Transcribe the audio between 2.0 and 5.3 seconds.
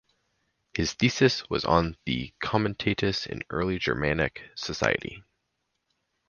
the comitatus in early Germanic society.